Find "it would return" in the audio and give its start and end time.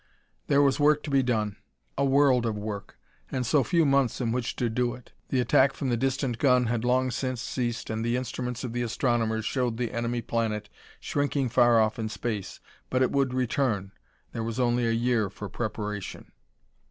13.03-13.91